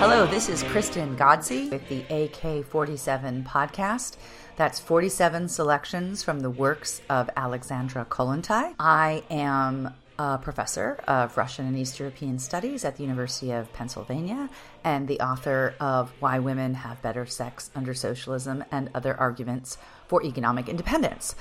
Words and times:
Hello, 0.00 0.24
this 0.24 0.48
is 0.48 0.62
Kristen 0.62 1.14
Ghodsee 1.14 1.70
with 1.70 1.86
the 1.90 2.00
AK 2.08 2.64
47 2.64 3.44
podcast. 3.44 4.16
That's 4.56 4.80
47 4.80 5.50
selections 5.50 6.22
from 6.22 6.40
the 6.40 6.48
works 6.48 7.02
of 7.10 7.28
Alexandra 7.36 8.06
Kollontai. 8.06 8.74
I 8.78 9.22
am 9.28 9.92
a 10.18 10.38
professor 10.38 10.98
of 11.06 11.36
Russian 11.36 11.66
and 11.66 11.76
East 11.76 11.98
European 11.98 12.38
Studies 12.38 12.82
at 12.86 12.96
the 12.96 13.02
University 13.02 13.50
of 13.50 13.70
Pennsylvania 13.74 14.48
and 14.84 15.06
the 15.06 15.20
author 15.20 15.74
of 15.80 16.10
Why 16.18 16.38
Women 16.38 16.72
Have 16.72 17.02
Better 17.02 17.26
Sex 17.26 17.70
Under 17.76 17.92
Socialism 17.92 18.64
and 18.72 18.88
Other 18.94 19.14
Arguments 19.14 19.76
for 20.08 20.24
Economic 20.24 20.70
Independence. 20.70 21.34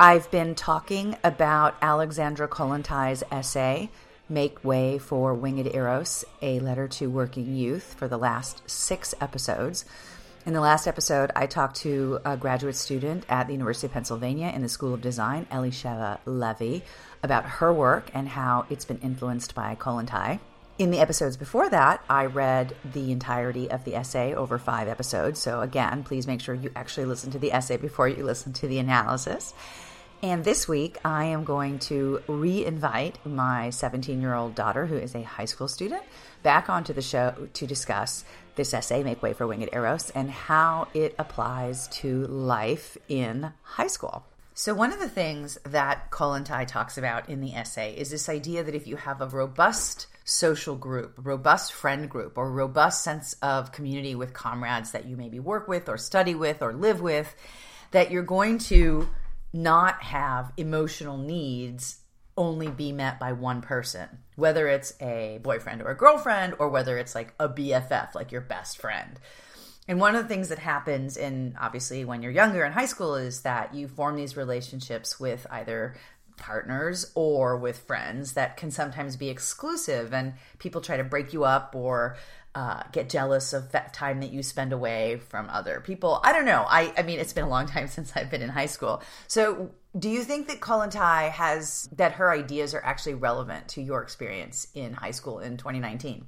I've 0.00 0.28
been 0.32 0.56
talking 0.56 1.16
about 1.22 1.76
Alexandra 1.80 2.48
Kollontai's 2.48 3.22
essay, 3.30 3.90
Make 4.32 4.64
Way 4.64 4.96
for 4.96 5.34
Winged 5.34 5.74
Eros, 5.74 6.24
a 6.40 6.58
letter 6.60 6.88
to 6.88 7.10
working 7.10 7.54
youth, 7.54 7.94
for 7.98 8.08
the 8.08 8.16
last 8.16 8.62
six 8.68 9.14
episodes. 9.20 9.84
In 10.46 10.54
the 10.54 10.60
last 10.60 10.86
episode, 10.86 11.30
I 11.36 11.46
talked 11.46 11.76
to 11.82 12.18
a 12.24 12.38
graduate 12.38 12.74
student 12.74 13.26
at 13.28 13.46
the 13.46 13.52
University 13.52 13.88
of 13.88 13.92
Pennsylvania 13.92 14.50
in 14.54 14.62
the 14.62 14.70
School 14.70 14.94
of 14.94 15.02
Design, 15.02 15.46
Elisheva 15.52 16.18
Levy, 16.24 16.82
about 17.22 17.44
her 17.44 17.72
work 17.72 18.10
and 18.14 18.26
how 18.26 18.64
it's 18.70 18.86
been 18.86 18.98
influenced 19.00 19.54
by 19.54 19.74
Kollontai. 19.74 20.40
In 20.78 20.90
the 20.90 21.00
episodes 21.00 21.36
before 21.36 21.68
that, 21.68 22.02
I 22.08 22.24
read 22.24 22.74
the 22.90 23.12
entirety 23.12 23.70
of 23.70 23.84
the 23.84 23.94
essay 23.94 24.34
over 24.34 24.58
five 24.58 24.88
episodes. 24.88 25.38
So, 25.38 25.60
again, 25.60 26.02
please 26.04 26.26
make 26.26 26.40
sure 26.40 26.54
you 26.54 26.72
actually 26.74 27.04
listen 27.04 27.30
to 27.32 27.38
the 27.38 27.52
essay 27.52 27.76
before 27.76 28.08
you 28.08 28.24
listen 28.24 28.54
to 28.54 28.66
the 28.66 28.78
analysis. 28.78 29.52
And 30.24 30.44
this 30.44 30.68
week, 30.68 30.98
I 31.04 31.24
am 31.24 31.42
going 31.42 31.80
to 31.80 32.22
re 32.28 32.64
invite 32.64 33.18
my 33.26 33.70
17 33.70 34.20
year 34.20 34.34
old 34.34 34.54
daughter, 34.54 34.86
who 34.86 34.96
is 34.96 35.16
a 35.16 35.22
high 35.22 35.46
school 35.46 35.66
student, 35.66 36.04
back 36.44 36.70
onto 36.70 36.92
the 36.92 37.02
show 37.02 37.48
to 37.54 37.66
discuss 37.66 38.24
this 38.54 38.72
essay, 38.72 39.02
Make 39.02 39.20
Way 39.20 39.32
for 39.32 39.48
Winged 39.48 39.70
Eros, 39.72 40.10
and 40.10 40.30
how 40.30 40.86
it 40.94 41.16
applies 41.18 41.88
to 41.88 42.24
life 42.28 42.96
in 43.08 43.52
high 43.62 43.88
school. 43.88 44.24
So, 44.54 44.74
one 44.74 44.92
of 44.92 45.00
the 45.00 45.08
things 45.08 45.58
that 45.64 46.12
Kollontai 46.12 46.68
talks 46.68 46.96
about 46.96 47.28
in 47.28 47.40
the 47.40 47.54
essay 47.54 47.92
is 47.96 48.10
this 48.10 48.28
idea 48.28 48.62
that 48.62 48.76
if 48.76 48.86
you 48.86 48.94
have 48.94 49.20
a 49.20 49.26
robust 49.26 50.06
social 50.22 50.76
group, 50.76 51.14
robust 51.16 51.72
friend 51.72 52.08
group, 52.08 52.38
or 52.38 52.48
robust 52.48 53.02
sense 53.02 53.34
of 53.42 53.72
community 53.72 54.14
with 54.14 54.34
comrades 54.34 54.92
that 54.92 55.04
you 55.04 55.16
maybe 55.16 55.40
work 55.40 55.66
with, 55.66 55.88
or 55.88 55.98
study 55.98 56.36
with, 56.36 56.62
or 56.62 56.72
live 56.72 57.00
with, 57.00 57.34
that 57.90 58.12
you're 58.12 58.22
going 58.22 58.58
to 58.58 59.08
not 59.52 60.02
have 60.02 60.52
emotional 60.56 61.18
needs 61.18 61.98
only 62.36 62.68
be 62.68 62.92
met 62.92 63.20
by 63.20 63.32
one 63.32 63.60
person, 63.60 64.08
whether 64.36 64.66
it's 64.66 64.94
a 65.00 65.38
boyfriend 65.42 65.82
or 65.82 65.90
a 65.90 65.96
girlfriend, 65.96 66.54
or 66.58 66.68
whether 66.68 66.96
it's 66.96 67.14
like 67.14 67.34
a 67.38 67.48
BFF, 67.48 68.14
like 68.14 68.32
your 68.32 68.40
best 68.40 68.78
friend. 68.78 69.18
And 69.88 70.00
one 70.00 70.14
of 70.14 70.22
the 70.22 70.28
things 70.28 70.48
that 70.48 70.60
happens 70.60 71.16
in 71.16 71.56
obviously 71.60 72.04
when 72.04 72.22
you're 72.22 72.32
younger 72.32 72.64
in 72.64 72.72
high 72.72 72.86
school 72.86 73.16
is 73.16 73.42
that 73.42 73.74
you 73.74 73.88
form 73.88 74.16
these 74.16 74.36
relationships 74.36 75.18
with 75.18 75.46
either 75.50 75.96
partners 76.36 77.12
or 77.14 77.56
with 77.56 77.78
friends 77.78 78.32
that 78.32 78.56
can 78.56 78.70
sometimes 78.70 79.16
be 79.16 79.28
exclusive 79.28 80.14
and 80.14 80.34
people 80.58 80.80
try 80.80 80.96
to 80.96 81.04
break 81.04 81.32
you 81.32 81.44
up 81.44 81.74
or 81.76 82.16
uh, 82.54 82.82
get 82.92 83.08
jealous 83.08 83.52
of 83.52 83.72
that 83.72 83.94
time 83.94 84.20
that 84.20 84.30
you 84.30 84.42
spend 84.42 84.72
away 84.72 85.20
from 85.28 85.48
other 85.48 85.80
people. 85.80 86.20
I 86.22 86.32
don't 86.32 86.44
know. 86.44 86.66
I, 86.68 86.92
I 86.98 87.02
mean, 87.02 87.18
it's 87.18 87.32
been 87.32 87.44
a 87.44 87.48
long 87.48 87.66
time 87.74 87.88
since 87.88 88.12
I've 88.14 88.30
been 88.30 88.42
in 88.42 88.50
high 88.50 88.66
school. 88.66 89.02
So, 89.26 89.70
do 89.98 90.08
you 90.08 90.22
think 90.24 90.48
that 90.48 90.60
Kollontai 90.60 91.30
has 91.30 91.88
that 91.96 92.12
her 92.12 92.30
ideas 92.30 92.74
are 92.74 92.82
actually 92.82 93.14
relevant 93.14 93.68
to 93.68 93.82
your 93.82 94.02
experience 94.02 94.68
in 94.74 94.94
high 94.94 95.10
school 95.10 95.40
in 95.40 95.58
2019? 95.58 96.24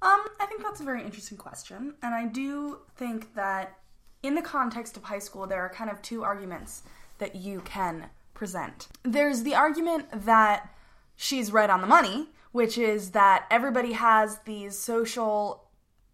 Um, 0.00 0.24
I 0.38 0.46
think 0.46 0.62
that's 0.62 0.80
a 0.80 0.84
very 0.84 1.02
interesting 1.02 1.36
question, 1.36 1.94
and 2.02 2.14
I 2.14 2.26
do 2.26 2.78
think 2.96 3.34
that 3.34 3.76
in 4.22 4.36
the 4.36 4.42
context 4.42 4.96
of 4.96 5.04
high 5.04 5.18
school, 5.18 5.46
there 5.46 5.60
are 5.60 5.68
kind 5.68 5.90
of 5.90 6.00
two 6.02 6.22
arguments 6.22 6.84
that 7.18 7.34
you 7.34 7.60
can 7.60 8.06
present. 8.34 8.88
There's 9.02 9.42
the 9.42 9.56
argument 9.56 10.24
that 10.24 10.72
she's 11.16 11.52
right 11.52 11.68
on 11.68 11.80
the 11.80 11.86
money, 11.88 12.28
which 12.52 12.78
is 12.78 13.10
that 13.10 13.46
everybody 13.50 13.92
has 13.92 14.38
these 14.44 14.78
social 14.78 15.67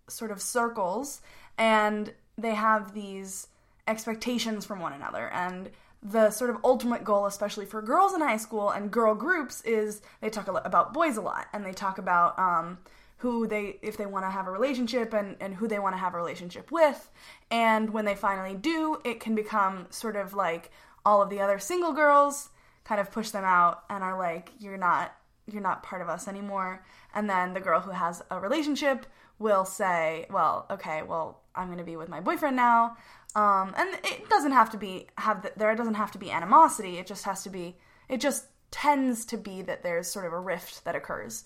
sort 0.09 0.31
of 0.31 0.41
circles 0.41 1.21
and 1.59 2.13
they 2.37 2.55
have 2.55 2.95
these 2.95 3.49
expectations 3.87 4.65
from 4.65 4.81
one 4.81 4.93
another. 4.93 5.29
And 5.31 5.71
the 6.03 6.31
sort 6.31 6.51
of 6.51 6.59
ultimate 6.65 7.03
goal 7.03 7.27
especially 7.27 7.65
for 7.65 7.81
girls 7.81 8.13
in 8.13 8.21
high 8.21 8.37
school 8.37 8.71
and 8.71 8.91
girl 8.91 9.15
groups 9.15 9.63
is 9.63 10.03
they 10.21 10.29
talk 10.29 10.49
about 10.49 10.93
boys 10.93 11.17
a 11.17 11.23
lot 11.23 11.47
and 11.53 11.65
they 11.65 11.73
talk 11.73 11.97
about 11.97 12.39
um, 12.39 12.79
who 13.19 13.47
they 13.47 13.79
if 13.81 13.97
they 13.97 14.05
want 14.05 14.25
to 14.25 14.31
have 14.31 14.47
a 14.47 14.51
relationship 14.51 15.15
and, 15.15 15.37
and 15.41 15.55
who 15.55 15.67
they 15.67 15.79
want 15.79 15.95
to 15.95 15.99
have 15.99 16.13
a 16.13 16.19
relationship 16.19 16.71
with. 16.71 17.11
And 17.51 17.91
when 17.91 18.05
they 18.05 18.15
finally 18.15 18.55
do 18.55 19.01
it 19.05 19.21
can 19.21 19.35
become 19.35 19.87
sort 19.89 20.17
of 20.17 20.35
like 20.35 20.71
all 21.07 21.23
of 21.23 21.31
the 21.31 21.41
other 21.41 21.59
single 21.59 21.93
girls 21.93 22.51
kind 22.85 23.01
of 23.01 23.11
push 23.11 23.31
them 23.31 23.45
out 23.45 23.85
and 23.89 24.05
are 24.05 24.19
like 24.19 24.51
you're 24.59 24.77
not 24.77 25.15
you're 25.51 25.63
not 25.63 25.83
part 25.83 26.03
of 26.03 26.09
us 26.11 26.29
anymore. 26.29 26.85
And 27.15 27.31
then 27.31 27.55
the 27.55 27.61
girl 27.61 27.81
who 27.81 27.93
has 27.93 28.23
a 28.31 28.39
relationship 28.39 29.07
will 29.39 29.65
say, 29.65 30.27
well, 30.31 30.67
okay, 30.71 31.03
well, 31.03 31.41
I'm 31.55 31.67
going 31.67 31.79
to 31.79 31.85
be 31.85 31.97
with 31.97 32.09
my 32.09 32.21
boyfriend 32.21 32.57
now. 32.57 32.97
Um, 33.35 33.75
and 33.77 33.89
it 34.05 34.29
doesn't 34.29 34.53
have 34.53 34.71
to 34.71 34.77
be 34.77 35.09
have 35.19 35.43
the, 35.43 35.53
there 35.57 35.75
doesn't 35.75 35.95
have 35.95 36.13
to 36.13 36.19
be 36.19 36.31
animosity. 36.31 36.99
It 36.99 37.07
just 37.07 37.25
has 37.25 37.43
to 37.43 37.51
be. 37.51 37.77
It 38.09 38.21
just 38.21 38.47
tends 38.71 39.25
to 39.27 39.37
be 39.37 39.63
that 39.63 39.83
there's 39.83 40.09
sort 40.09 40.27
of 40.27 40.33
a 40.33 40.39
rift 40.39 40.85
that 40.85 40.95
occurs. 40.95 41.45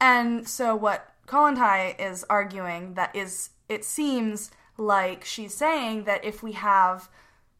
And 0.00 0.48
so 0.48 0.74
what 0.74 1.12
Kollontai 1.26 1.98
is 2.00 2.24
arguing 2.28 2.94
that 2.94 3.14
is 3.14 3.50
it 3.68 3.84
seems 3.84 4.50
like 4.76 5.24
she's 5.24 5.54
saying 5.54 6.04
that 6.04 6.24
if 6.24 6.42
we 6.42 6.52
have 6.52 7.08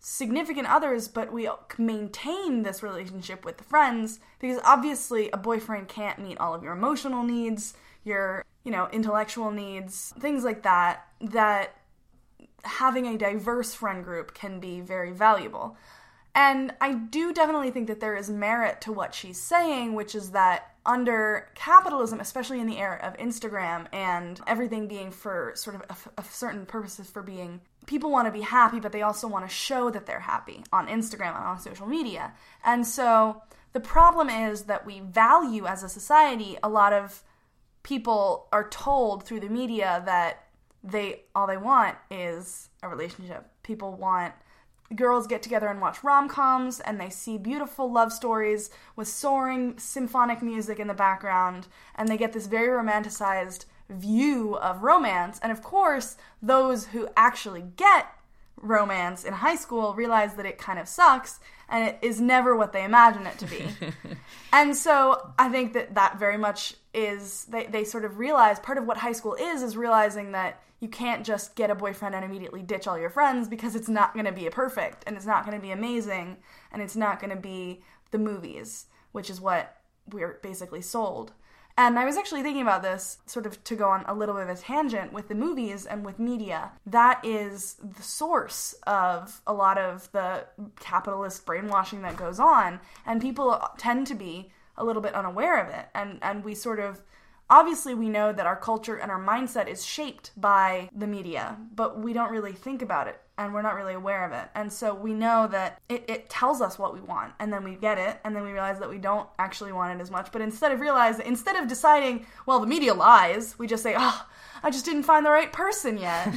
significant 0.01 0.69
others 0.69 1.09
but 1.09 1.33
we 1.33 1.49
maintain 1.77 2.63
this 2.63 2.85
relationship 2.85 3.45
with 3.45 3.59
the 3.59 3.65
friends 3.65 4.21
because 4.39 4.61
obviously 4.65 5.29
a 5.33 5.37
boyfriend 5.37 5.89
can't 5.89 6.21
meet 6.21 6.39
all 6.39 6.55
of 6.55 6.63
your 6.63 6.73
emotional 6.73 7.25
needs, 7.25 7.75
your 8.05 8.45
you 8.69 8.73
know, 8.73 8.87
intellectual 8.93 9.51
needs, 9.51 10.13
things 10.21 10.45
like 10.45 10.63
that, 10.63 11.07
that 11.23 11.75
having 12.65 13.07
a 13.07 13.17
diverse 13.17 13.73
friend 13.73 14.05
group 14.05 14.35
can 14.35 14.61
be 14.61 14.83
very 14.83 15.11
valuable. 15.11 15.75
And 16.35 16.75
I 16.79 16.93
do 16.93 17.33
definitely 17.33 17.71
think 17.71 17.87
that 17.87 18.01
there 18.01 18.15
is 18.15 18.29
merit 18.29 18.83
to 18.83 18.93
what 18.93 19.15
she's 19.15 19.41
saying, 19.41 19.95
which 19.95 20.15
is 20.15 20.33
that 20.33 20.75
under 20.85 21.49
capitalism, 21.55 22.21
especially 22.21 22.61
in 22.61 22.67
the 22.67 22.77
era 22.77 23.01
of 23.03 23.17
Instagram 23.17 23.87
and 23.91 24.39
everything 24.47 24.87
being 24.87 25.13
for 25.13 25.53
sort 25.55 25.77
of 25.77 25.83
a, 25.89 26.21
a 26.21 26.25
certain 26.25 26.67
purposes 26.67 27.09
for 27.09 27.23
being, 27.23 27.63
people 27.87 28.11
want 28.11 28.27
to 28.27 28.33
be 28.33 28.43
happy, 28.43 28.81
but 28.81 28.93
they 28.93 29.01
also 29.01 29.27
want 29.27 29.49
to 29.49 29.55
show 29.55 29.89
that 29.89 30.05
they're 30.05 30.21
happy 30.21 30.63
on 30.75 30.89
Instagram 30.89 31.35
and 31.35 31.47
on 31.47 31.59
social 31.59 31.87
media. 31.87 32.35
And 32.63 32.87
so 32.87 33.41
the 33.73 33.81
problem 33.81 34.29
is 34.29 34.65
that 34.65 34.85
we 34.85 35.01
value 35.01 35.65
as 35.65 35.83
a 35.83 35.89
society 35.89 36.59
a 36.63 36.69
lot 36.69 36.93
of 36.93 37.23
people 37.89 38.49
are 38.53 38.69
told 38.69 39.25
through 39.25 39.41
the 39.41 39.49
media 39.49 40.03
that 40.05 40.45
they 40.85 41.23
all 41.35 41.47
they 41.47 41.57
want 41.57 41.97
is 42.11 42.69
a 42.83 42.89
relationship. 42.89 43.47
People 43.63 43.95
want 43.95 44.35
girls 44.95 45.27
get 45.27 45.43
together 45.43 45.69
and 45.69 45.81
watch 45.81 46.05
rom-coms 46.05 46.81
and 46.81 47.01
they 47.01 47.09
see 47.09 47.39
beautiful 47.39 47.91
love 47.91 48.13
stories 48.13 48.69
with 48.95 49.09
soaring 49.09 49.79
symphonic 49.79 50.43
music 50.43 50.79
in 50.79 50.87
the 50.87 50.95
background 50.95 51.67
and 51.95 52.09
they 52.09 52.17
get 52.17 52.33
this 52.35 52.47
very 52.47 52.69
romanticized 52.69 53.65
view 53.89 54.57
of 54.57 54.83
romance 54.83 55.39
and 55.43 55.53
of 55.53 55.63
course 55.63 56.17
those 56.43 56.87
who 56.87 57.09
actually 57.17 57.65
get 57.77 58.07
romance 58.57 59.25
in 59.25 59.35
high 59.35 59.57
school 59.57 59.95
realize 59.95 60.35
that 60.35 60.47
it 60.47 60.59
kind 60.59 60.79
of 60.79 60.89
sucks 60.89 61.39
and 61.69 61.89
it 61.89 61.99
is 62.03 62.21
never 62.21 62.57
what 62.57 62.73
they 62.73 62.85
imagine 62.85 63.27
it 63.27 63.39
to 63.39 63.47
be. 63.47 63.65
and 64.53 64.75
so 64.75 65.33
I 65.39 65.49
think 65.49 65.75
that 65.75 65.95
that 65.95 66.19
very 66.19 66.39
much 66.39 66.75
is 66.95 67.45
they, 67.47 67.67
they 67.67 67.85
sort 67.85 68.05
of 68.05 68.19
realize 68.19 68.59
part 68.59 68.79
of 68.79 68.87
what 68.87 68.99
high 68.99 69.13
school 69.13 69.35
is 69.35 69.63
is 69.63 69.77
realizing 69.77 70.33
that 70.33 70.63
you 70.81 70.89
can't 70.89 71.27
just 71.27 71.57
get 71.57 71.71
a 71.71 71.75
boyfriend 71.75 72.15
and 72.15 72.25
immediately 72.25 72.63
ditch 72.63 72.87
all 72.87 72.99
your 72.99 73.11
friends 73.11 73.49
because 73.49 73.75
it's 73.75 73.89
not 73.89 74.15
going 74.15 74.27
to 74.27 74.33
be 74.33 74.47
a 74.47 74.51
perfect 74.51 75.05
and 75.07 75.17
it's 75.17 75.27
not 75.27 75.45
going 75.45 75.57
to 75.57 75.63
be 75.63 75.73
amazing 75.73 76.37
and 76.73 76.81
it's 76.81 76.97
not 76.97 77.21
going 77.21 77.35
to 77.35 77.41
be 77.41 77.83
the 78.11 78.19
movies, 78.19 78.87
which 79.13 79.29
is 79.29 79.41
what 79.41 79.77
we're 80.11 80.39
basically 80.43 80.81
sold. 80.81 81.33
And 81.79 81.97
I 81.97 82.05
was 82.05 82.17
actually 82.17 82.43
thinking 82.43 82.63
about 82.63 82.83
this, 82.83 83.19
sort 83.27 83.47
of 83.47 83.63
to 83.63 83.77
go 83.77 83.89
on 83.89 84.05
a 84.09 84.13
little 84.13 84.35
bit 84.35 84.43
of 84.43 84.49
a 84.49 84.61
tangent 84.61 85.13
with 85.13 85.29
the 85.29 85.37
movies 85.37 85.87
and 85.87 86.05
with 86.05 86.19
media. 86.19 86.73
That 86.85 87.25
is 87.25 87.77
the 87.97 88.03
source 88.03 88.75
of 88.85 89.41
a 89.47 89.53
lot 89.53 89.79
of 89.79 90.11
the 90.11 90.45
capitalist 90.81 91.47
brainwashing 91.47 92.03
that 92.03 92.17
goes 92.17 92.41
on, 92.41 92.81
and 93.07 93.23
people 93.23 93.63
tend 93.79 94.09
to 94.09 94.17
be 94.17 94.51
a 94.77 94.85
little 94.85 95.01
bit 95.01 95.15
unaware 95.15 95.65
of 95.65 95.73
it. 95.73 95.87
And 95.95 96.19
and 96.21 96.43
we 96.43 96.57
sort 96.57 96.81
of 96.81 97.01
obviously 97.51 97.95
we 97.95 98.09
know 98.09 98.33
that 98.33 98.47
our 98.47 98.57
culture 98.57 98.97
and 98.97 99.11
our 99.11 99.21
mindset 99.21 99.69
is 99.69 99.85
shaped 99.85 100.31
by 100.37 100.89
the 100.95 101.07
media, 101.07 101.57
but 101.75 101.99
we 101.99 102.13
don't 102.13 102.31
really 102.31 102.53
think 102.53 102.83
about 102.83 103.09
it 103.09 103.21
and 103.39 103.55
we're 103.55 103.63
not 103.63 103.77
really 103.77 103.95
aware 103.95 104.25
of 104.27 104.33
it. 104.33 104.49
And 104.55 104.73
so 104.73 104.95
we 104.95 105.15
know 105.15 105.47
that 105.51 105.81
it, 105.89 106.05
it 106.09 106.29
tells 106.29 106.61
us 106.61 106.79
what 106.79 106.93
we 106.93 107.01
want 107.01 107.33
and 107.39 107.53
then 107.53 107.65
we 107.65 107.77
get 107.77 107.97
it 107.97 108.21
and 108.25 108.35
then 108.35 108.43
we 108.43 108.51
realize 108.51 108.79
that 108.81 108.91
we 108.91 108.99
don't 108.99 109.29
actually 109.39 109.73
want 109.73 109.99
it 109.99 110.03
as 110.03 110.11
much. 110.11 110.31
But 110.33 110.43
instead 110.43 110.73
of 110.73 110.81
realize 110.81 111.19
instead 111.21 111.57
of 111.57 111.69
deciding, 111.69 112.27
well, 112.47 112.61
the 112.61 112.67
media 112.67 112.95
lies, 112.95 113.59
we 113.59 113.67
just 113.67 113.83
say, 113.83 113.95
oh, 113.97 114.27
I 114.63 114.71
just 114.71 114.85
didn't 114.85 115.05
find 115.05 115.25
the 115.25 115.31
right 115.31 115.53
person 115.53 115.99
yet. 115.99 116.35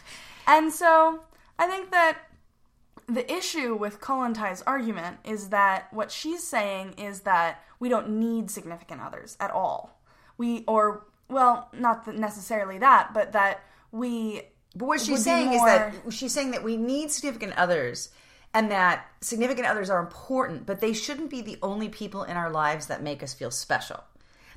and 0.46 0.72
so 0.72 1.20
I 1.58 1.66
think 1.66 1.90
that 1.90 2.18
the 3.06 3.30
issue 3.30 3.74
with 3.74 4.00
Kollontai 4.00 4.62
argument 4.66 5.18
is 5.24 5.50
that 5.50 5.92
what 5.92 6.10
she's 6.10 6.42
saying 6.42 6.94
is 6.96 7.20
that 7.20 7.62
we 7.78 7.90
don't 7.90 8.08
need 8.08 8.50
significant 8.50 9.02
others 9.02 9.36
at 9.40 9.50
all 9.50 10.00
we 10.38 10.64
or 10.66 11.06
well, 11.28 11.68
not 11.72 12.06
necessarily 12.14 12.78
that, 12.78 13.12
but 13.14 13.32
that 13.32 13.64
we. 13.92 14.42
But 14.76 14.86
what 14.86 15.00
she's 15.00 15.22
saying 15.22 15.48
more... 15.48 15.56
is 15.56 15.62
that 15.62 15.94
she's 16.12 16.32
saying 16.32 16.50
that 16.50 16.64
we 16.64 16.76
need 16.76 17.10
significant 17.10 17.54
others 17.56 18.10
and 18.52 18.70
that 18.70 19.06
significant 19.20 19.66
others 19.66 19.90
are 19.90 20.00
important, 20.00 20.66
but 20.66 20.80
they 20.80 20.92
shouldn't 20.92 21.30
be 21.30 21.40
the 21.40 21.58
only 21.62 21.88
people 21.88 22.22
in 22.22 22.36
our 22.36 22.50
lives 22.50 22.86
that 22.86 23.02
make 23.02 23.22
us 23.22 23.34
feel 23.34 23.50
special. 23.50 24.02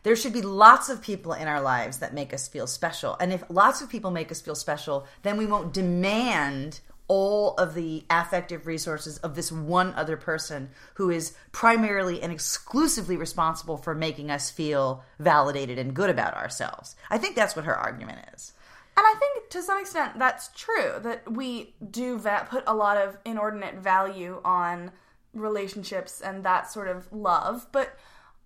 There 0.04 0.16
should 0.16 0.34
be 0.34 0.42
lots 0.42 0.90
of 0.90 1.02
people 1.02 1.34
in 1.34 1.48
our 1.48 1.62
lives 1.62 1.98
that 1.98 2.14
make 2.14 2.34
us 2.34 2.48
feel 2.48 2.68
special. 2.68 3.18
And 3.20 3.34
if 3.34 3.44
lots 3.50 3.82
of 3.82 3.90
people 3.90 4.12
make 4.12 4.32
us 4.32 4.40
feel 4.40 4.56
special, 4.56 5.08
then 5.24 5.36
we 5.38 5.48
won't 5.48 5.74
demand 5.74 6.80
all 7.08 7.54
of 7.56 7.74
the 7.74 8.04
affective 8.10 8.68
resources 8.68 9.18
of 9.20 9.36
this 9.36 9.52
one 9.52 9.94
other 9.94 10.18
person 10.18 10.70
who 10.96 11.10
is 11.10 11.36
primarily 11.52 12.22
and 12.22 12.32
exclusively 12.32 13.16
responsible 13.16 13.78
for 13.78 13.96
making 13.96 14.30
us 14.30 14.50
feel 14.50 15.04
validated 15.20 15.80
and 15.80 15.94
good 15.94 16.10
about 16.10 16.34
ourselves. 16.36 16.96
I 17.10 17.18
think 17.18 17.36
that's 17.36 17.56
what 17.56 17.66
her 17.66 17.76
argument 17.76 18.20
is. 18.34 18.54
And 18.98 19.06
I 19.06 19.14
think 19.20 19.50
to 19.52 19.62
some 19.62 19.80
extent 19.80 20.18
that's 20.18 20.50
true 20.56 20.94
that 21.02 21.32
we 21.32 21.76
do 21.92 22.18
put 22.18 22.64
a 22.66 22.74
lot 22.74 22.98
of 22.98 23.18
inordinate 23.26 23.76
value 23.76 24.42
on 24.44 24.92
relationships 25.34 26.20
and 26.20 26.44
that 26.44 26.72
sort 26.72 26.88
of 26.88 27.12
love, 27.14 27.68
but 27.72 27.96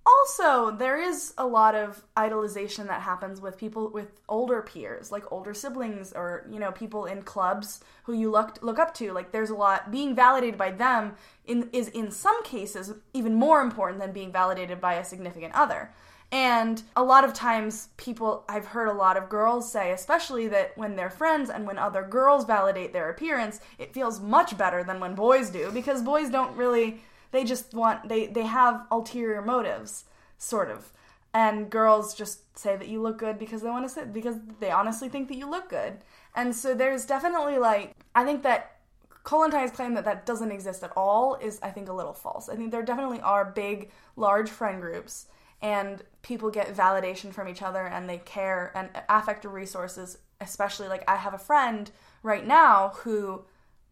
also 0.06 0.76
there 0.76 1.00
is 1.00 1.34
a 1.38 1.46
lot 1.46 1.76
of 1.76 2.04
idolization 2.18 2.88
that 2.88 3.02
happens 3.02 3.40
with 3.40 3.58
people 3.58 3.90
with 3.90 4.20
older 4.28 4.62
peers 4.62 5.12
like 5.12 5.32
older 5.32 5.54
siblings 5.54 6.12
or 6.14 6.46
you 6.50 6.60
know 6.60 6.72
people 6.72 7.06
in 7.06 7.22
clubs 7.22 7.82
who 8.04 8.14
you 8.14 8.32
look 8.32 8.58
look 8.62 8.80
up 8.80 8.94
to. 8.96 9.14
Like 9.14 9.32
there's 9.32 9.52
a 9.52 9.56
lot 9.56 9.92
being 9.92 10.16
validated 10.16 10.58
by 10.58 10.72
them 10.72 11.16
in 11.46 11.70
is 11.72 11.90
in 11.90 12.12
some 12.12 12.44
cases 12.44 12.94
even 13.14 13.36
more 13.36 13.62
important 13.62 14.00
than 14.00 14.12
being 14.12 14.32
validated 14.32 14.82
by 14.82 14.96
a 14.96 15.06
significant 15.06 15.54
other. 15.54 15.92
And 16.34 16.82
a 16.96 17.04
lot 17.04 17.26
of 17.26 17.34
times 17.34 17.90
people 17.98 18.46
I've 18.48 18.66
heard 18.66 18.88
a 18.88 18.94
lot 18.94 19.18
of 19.18 19.30
girls 19.30 19.72
say 19.72 19.92
especially 19.92 20.48
that 20.48 20.76
when 20.78 20.96
they're 20.96 21.10
friends 21.10 21.50
and 21.50 21.68
when 21.68 21.78
other 21.78 22.04
girls 22.04 22.46
validate 22.46 22.94
their 22.94 23.10
appearance 23.10 23.60
it 23.78 23.94
feels 23.94 24.20
much 24.20 24.58
better 24.58 24.84
than 24.84 25.00
when 25.00 25.14
boys 25.14 25.50
do 25.50 25.70
because 25.72 26.02
boys 26.02 26.30
don't 26.30 26.56
really 26.56 27.02
they 27.32 27.44
just 27.44 27.74
want 27.74 28.10
they 28.10 28.28
they 28.28 28.46
have 28.46 28.86
ulterior 28.92 29.42
motives, 29.42 30.06
sort 30.38 30.70
of. 30.70 30.92
And 31.34 31.70
girls 31.70 32.14
just 32.14 32.58
say 32.60 32.76
that 32.76 32.90
you 32.90 33.02
look 33.02 33.18
good 33.18 33.40
because 33.40 33.62
they 33.62 33.70
want 33.70 33.86
to 33.86 33.94
sit 33.94 34.12
because 34.12 34.36
they 34.60 34.70
honestly 34.70 35.08
think 35.08 35.30
that 35.30 35.38
you 35.38 35.50
look 35.50 35.70
good. 35.70 36.00
And 36.36 36.56
so 36.56 36.74
there's 36.74 37.06
definitely 37.06 37.58
like 37.58 37.96
I 38.16 38.24
think 38.24 38.44
that 38.44 38.78
Kollontai 39.24 39.72
claim 39.74 39.94
that 39.94 40.06
that 40.06 40.26
doesn't 40.26 40.52
exist 40.52 40.84
at 40.84 40.92
all 40.96 41.36
is 41.36 41.60
I 41.62 41.70
think 41.70 41.88
a 41.88 41.94
little 41.94 42.14
false. 42.14 42.50
I 42.50 42.56
think 42.56 42.72
there 42.72 42.84
definitely 42.84 43.22
are 43.22 43.46
big, 43.46 43.92
large 44.16 44.50
friend 44.50 44.82
groups 44.82 45.28
and 45.62 46.04
people 46.24 46.50
get 46.50 46.76
validation 46.76 47.34
from 47.34 47.48
each 47.48 47.62
other 47.62 47.86
and 47.86 48.10
they 48.10 48.18
care 48.18 48.72
and 48.76 48.90
affective 49.10 49.54
resources 49.54 50.18
especially 50.40 50.88
like 50.88 51.04
i 51.08 51.16
have 51.16 51.34
a 51.34 51.40
friend 51.40 51.92
right 52.24 52.46
now 52.46 52.90
who 52.98 53.44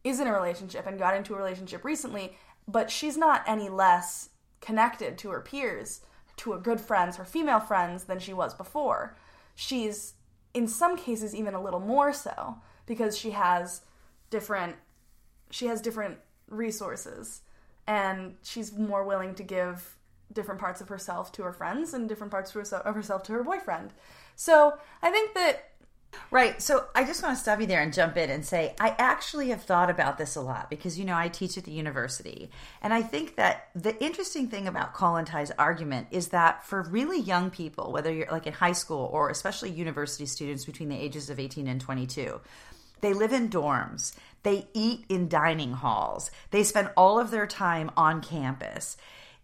is 0.10 0.20
in 0.20 0.28
a 0.28 0.34
relationship 0.34 0.86
and 0.86 1.00
got 1.00 1.16
into 1.16 1.34
a 1.34 1.38
relationship 1.38 1.84
recently 1.84 2.34
but 2.70 2.92
she's 2.92 3.18
not 3.18 3.44
any 3.48 3.68
less 3.68 4.30
connected 4.62 5.18
to 5.18 5.30
her 5.32 5.42
peers, 5.42 6.02
to 6.38 6.52
her 6.52 6.60
good 6.60 6.80
friends, 6.80 7.18
her 7.18 7.26
female 7.26 7.60
friends, 7.60 8.04
than 8.04 8.20
she 8.20 8.34
was 8.34 8.54
before. 8.54 9.18
She's, 9.56 10.14
in 10.54 10.68
some 10.68 10.96
cases, 10.96 11.34
even 11.34 11.56
a 11.56 11.62
little 11.62 11.80
more 11.80 12.14
so 12.14 12.58
because 12.86 13.18
she 13.18 13.32
has 13.32 13.82
different 14.30 14.76
she 15.52 15.66
has 15.66 15.82
different 15.82 16.20
resources 16.48 17.42
and 17.88 18.36
she's 18.44 18.72
more 18.72 19.04
willing 19.04 19.34
to 19.34 19.42
give 19.42 19.98
different 20.32 20.62
parts 20.62 20.80
of 20.80 20.90
herself 20.90 21.32
to 21.32 21.42
her 21.42 21.52
friends 21.52 21.92
and 21.92 22.08
different 22.08 22.30
parts 22.30 22.56
of 22.56 22.94
herself 22.94 23.24
to 23.24 23.32
her 23.32 23.44
boyfriend. 23.44 23.92
So 24.36 24.78
I 25.02 25.10
think 25.10 25.34
that 25.34 25.69
Right. 26.32 26.62
So 26.62 26.86
I 26.94 27.06
just 27.06 27.24
want 27.24 27.36
to 27.36 27.42
stop 27.42 27.60
you 27.60 27.66
there 27.66 27.82
and 27.82 27.94
jump 27.94 28.16
in 28.16 28.30
and 28.30 28.46
say 28.46 28.76
I 28.80 28.96
actually 28.98 29.50
have 29.50 29.64
thought 29.64 29.90
about 29.90 30.18
this 30.18 30.36
a 30.36 30.42
lot 30.42 30.70
because 30.70 30.98
you 30.98 31.06
know 31.06 31.16
I 31.16 31.28
teach 31.28 31.58
at 31.58 31.64
the 31.64 31.72
university 31.72 32.52
and 32.82 32.94
I 32.94 33.02
think 33.02 33.36
that 33.36 33.70
the 33.76 34.02
interesting 34.04 34.48
thing 34.48 34.68
about 34.68 34.94
Kollontai's 34.94 35.52
argument 35.58 36.08
is 36.12 36.30
that 36.30 36.66
for 36.66 36.84
really 36.84 37.20
young 37.20 37.50
people, 37.50 37.92
whether 37.92 38.14
you're 38.14 38.32
like 38.32 38.46
in 38.48 38.54
high 38.54 38.74
school 38.74 39.10
or 39.12 39.30
especially 39.30 39.72
university 39.72 40.26
students 40.28 40.66
between 40.66 40.90
the 40.90 40.98
ages 40.98 41.30
of 41.30 41.40
18 41.40 41.68
and 41.68 41.82
22, 41.82 42.40
they 43.02 43.14
live 43.14 43.34
in 43.34 43.50
dorms. 43.50 44.14
They 44.44 44.68
eat 44.74 45.06
in 45.10 45.30
dining 45.30 45.74
halls. 45.74 46.32
They 46.52 46.64
spend 46.64 46.92
all 46.96 47.20
of 47.20 47.32
their 47.32 47.48
time 47.48 47.92
on 47.98 48.22
campus 48.22 48.98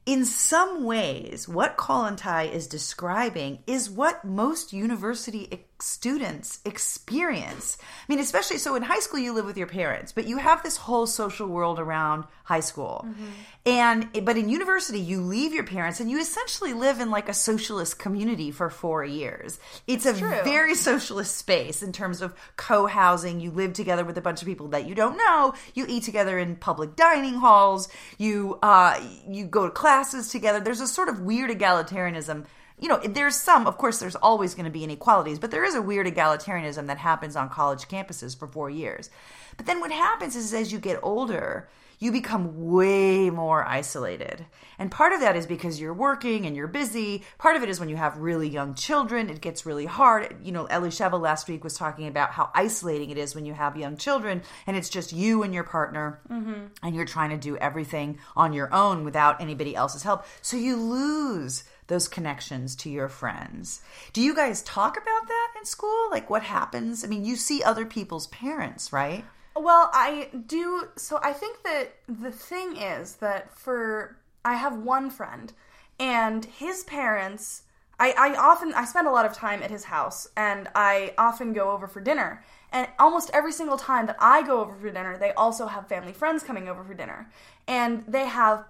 in 0.05 0.23
some 0.25 0.83
ways, 0.83 1.47
what 1.47 1.77
Kollontai 1.77 2.51
is 2.51 2.67
describing 2.67 3.59
is 3.65 3.89
what 3.89 4.23
most 4.23 4.71
university 4.71 5.47
students 5.79 6.59
experience. 6.63 7.77
I 7.81 8.11
mean, 8.11 8.19
especially 8.19 8.57
so 8.57 8.75
in 8.75 8.83
high 8.83 8.99
school, 8.99 9.19
you 9.19 9.33
live 9.33 9.45
with 9.45 9.57
your 9.57 9.67
parents, 9.67 10.11
but 10.11 10.25
you 10.25 10.37
have 10.37 10.63
this 10.63 10.77
whole 10.77 11.05
social 11.05 11.47
world 11.47 11.79
around 11.79 12.25
high 12.45 12.61
school. 12.61 13.05
Mm-hmm. 13.07 13.25
And, 13.65 14.25
but 14.25 14.37
in 14.37 14.47
university, 14.47 14.99
you 14.99 15.21
leave 15.21 15.53
your 15.53 15.63
parents 15.63 15.99
and 15.99 16.09
you 16.09 16.19
essentially 16.19 16.73
live 16.73 16.99
in 16.99 17.09
like 17.09 17.27
a 17.27 17.33
socialist 17.33 17.99
community 17.99 18.51
for 18.51 18.69
four 18.69 19.03
years. 19.03 19.59
It's 19.87 20.05
a 20.05 20.13
True. 20.13 20.29
very 20.43 20.75
socialist 20.75 21.35
space 21.35 21.83
in 21.83 21.91
terms 21.91 22.21
of 22.21 22.33
co 22.55 22.85
housing. 22.85 23.39
You 23.39 23.51
live 23.51 23.73
together 23.73 24.05
with 24.05 24.17
a 24.17 24.21
bunch 24.21 24.41
of 24.41 24.47
people 24.47 24.69
that 24.69 24.87
you 24.87 24.95
don't 24.95 25.17
know. 25.17 25.55
You 25.73 25.85
eat 25.89 26.03
together 26.03 26.39
in 26.39 26.55
public 26.55 26.95
dining 26.95 27.35
halls. 27.35 27.89
You, 28.17 28.59
uh, 28.61 28.99
you 29.27 29.45
go 29.45 29.65
to 29.65 29.71
classes 29.71 30.29
together. 30.29 30.59
There's 30.59 30.81
a 30.81 30.87
sort 30.87 31.09
of 31.09 31.21
weird 31.21 31.49
egalitarianism 31.49 32.45
you 32.79 32.89
know, 32.89 32.99
there's 32.99 33.35
some, 33.35 33.67
of 33.67 33.77
course, 33.77 33.99
there's 33.99 34.15
always 34.15 34.53
going 34.53 34.65
to 34.65 34.71
be 34.71 34.83
inequalities, 34.83 35.39
but 35.39 35.51
there 35.51 35.63
is 35.63 35.75
a 35.75 35.81
weird 35.81 36.07
egalitarianism 36.07 36.87
that 36.87 36.97
happens 36.97 37.35
on 37.35 37.49
college 37.49 37.87
campuses 37.87 38.37
for 38.37 38.47
four 38.47 38.69
years. 38.69 39.09
But 39.57 39.65
then 39.65 39.79
what 39.79 39.91
happens 39.91 40.35
is 40.35 40.53
as 40.53 40.73
you 40.73 40.79
get 40.79 40.99
older, 41.01 41.69
you 41.99 42.11
become 42.11 42.71
way 42.71 43.29
more 43.29 43.65
isolated. 43.65 44.45
And 44.77 44.91
part 44.91 45.13
of 45.13 45.21
that 45.21 45.35
is 45.35 45.47
because 45.47 45.79
you're 45.79 45.93
working 45.93 46.45
and 46.45 46.55
you're 46.55 46.67
busy. 46.67 47.23
Part 47.37 47.55
of 47.55 47.63
it 47.63 47.69
is 47.69 47.79
when 47.79 47.89
you 47.89 47.95
have 47.95 48.17
really 48.17 48.49
young 48.49 48.75
children, 48.75 49.29
it 49.29 49.41
gets 49.41 49.65
really 49.65 49.85
hard. 49.85 50.35
You 50.43 50.51
know, 50.51 50.65
Ellie 50.65 50.89
Elisheva 50.89 51.19
last 51.19 51.47
week 51.47 51.63
was 51.63 51.77
talking 51.77 52.07
about 52.07 52.31
how 52.31 52.51
isolating 52.53 53.09
it 53.09 53.17
is 53.17 53.33
when 53.33 53.45
you 53.45 53.53
have 53.53 53.77
young 53.77 53.97
children 53.97 54.41
and 54.67 54.75
it's 54.75 54.89
just 54.89 55.13
you 55.13 55.43
and 55.43 55.53
your 55.53 55.63
partner 55.63 56.19
mm-hmm. 56.29 56.65
and 56.83 56.95
you're 56.95 57.05
trying 57.05 57.29
to 57.29 57.37
do 57.37 57.55
everything 57.57 58.19
on 58.35 58.51
your 58.53 58.73
own 58.73 59.05
without 59.05 59.39
anybody 59.39 59.75
else's 59.75 60.03
help. 60.03 60.25
So 60.41 60.57
you 60.57 60.75
lose 60.75 61.63
those 61.87 62.07
connections 62.07 62.75
to 62.77 62.89
your 62.89 63.09
friends. 63.09 63.81
Do 64.13 64.21
you 64.21 64.35
guys 64.35 64.63
talk 64.63 64.97
about 64.97 65.27
that 65.27 65.53
in 65.57 65.65
school? 65.65 66.09
Like 66.11 66.29
what 66.29 66.43
happens? 66.43 67.03
I 67.03 67.07
mean, 67.07 67.25
you 67.25 67.35
see 67.35 67.61
other 67.63 67.85
people's 67.85 68.27
parents, 68.27 68.91
right? 68.91 69.23
Well, 69.55 69.89
I 69.93 70.29
do. 70.47 70.89
So 70.97 71.19
I 71.23 71.31
think 71.31 71.63
that 71.63 71.93
the 72.07 72.31
thing 72.31 72.77
is 72.77 73.15
that 73.17 73.57
for 73.57 74.17
I 74.43 74.55
have 74.55 74.77
one 74.77 75.09
friend 75.09 75.53
and 75.99 76.43
his 76.45 76.83
parents 76.83 77.63
I, 77.99 78.13
I 78.17 78.35
often 78.35 78.73
I 78.73 78.85
spend 78.85 79.07
a 79.07 79.11
lot 79.11 79.25
of 79.25 79.33
time 79.33 79.63
at 79.63 79.71
his 79.71 79.85
house 79.85 80.27
and 80.35 80.67
I 80.75 81.13
often 81.17 81.53
go 81.53 81.71
over 81.71 81.87
for 81.87 82.01
dinner. 82.01 82.43
And 82.71 82.87
almost 82.99 83.31
every 83.33 83.53
single 83.53 83.77
time 83.77 84.05
that 84.07 84.17
I 84.19 84.41
go 84.41 84.59
over 84.59 84.75
for 84.75 84.91
dinner, 84.91 85.17
they 85.17 85.31
also 85.33 85.67
have 85.67 85.87
family 85.87 86.11
friends 86.11 86.43
coming 86.43 86.67
over 86.67 86.83
for 86.83 86.93
dinner. 86.93 87.31
And 87.67 88.03
they 88.07 88.25
have 88.25 88.65